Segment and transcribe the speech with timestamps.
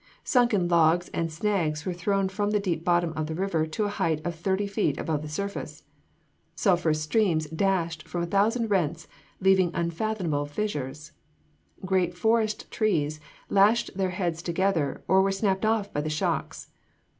[0.23, 3.87] Sunken logs and snags were thrown from the deep bottom of the river to a
[3.89, 5.83] height of thirty feet above the surface.
[6.55, 9.07] Sulphurous streams dashed from a thousand rents,
[9.41, 11.11] leaving unfathomable fissures.
[11.85, 16.69] Great forest trees lashed their heads together, or were snapped off by the shocks.